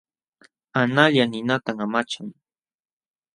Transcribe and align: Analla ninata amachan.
Analla 0.79 1.23
ninata 1.31 1.71
amachan. 1.85 2.27